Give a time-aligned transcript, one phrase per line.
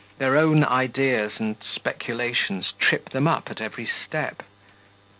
[0.17, 4.41] Their own ideas and speculations trip them up at every step.